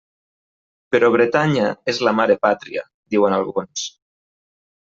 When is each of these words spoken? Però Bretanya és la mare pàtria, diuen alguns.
Però 0.95 1.09
Bretanya 1.15 1.67
és 1.95 2.01
la 2.07 2.13
mare 2.21 2.39
pàtria, 2.47 2.85
diuen 3.17 3.37
alguns. 3.41 3.85